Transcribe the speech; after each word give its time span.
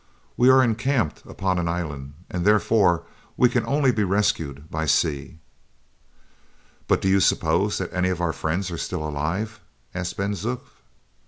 We 0.35 0.49
are 0.49 0.63
encamped 0.63 1.23
upon 1.27 1.59
an 1.59 1.67
island, 1.67 2.15
and 2.27 2.43
therefore 2.43 3.03
we 3.37 3.49
can 3.49 3.63
only 3.67 3.91
be 3.91 4.03
rescued 4.03 4.67
by 4.71 4.87
sea." 4.87 5.37
"But 6.87 7.03
do 7.03 7.07
you 7.07 7.19
suppose 7.19 7.77
that 7.77 7.93
any 7.93 8.09
of 8.09 8.19
our 8.19 8.33
friends 8.33 8.71
are 8.71 8.79
still 8.79 9.07
alive?" 9.07 9.59
asked 9.93 10.17
Ben 10.17 10.31
Zoof. 10.31 10.61